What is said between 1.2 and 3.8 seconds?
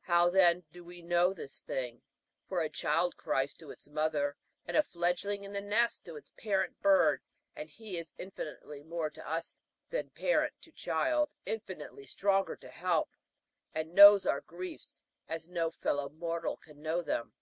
this thing? For a child cries to